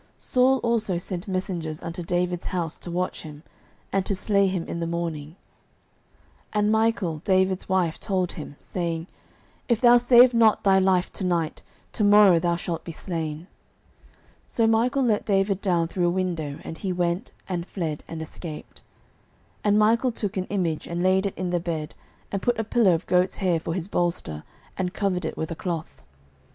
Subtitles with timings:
[0.17, 3.43] 09:019:011 Saul also sent messengers unto David's house, to watch him,
[3.93, 5.35] and to slay him in the morning:
[6.51, 9.05] and Michal David's wife told him, saying,
[9.69, 11.61] If thou save not thy life to night,
[11.91, 13.41] to morrow thou shalt be slain.
[14.47, 18.23] 09:019:012 So Michal let David down through a window: and he went, and fled, and
[18.23, 18.81] escaped.
[19.63, 21.93] 09:019:013 And Michal took an image, and laid it in the bed,
[22.31, 24.43] and put a pillow of goats' hair for his bolster,
[24.75, 26.01] and covered it with a cloth.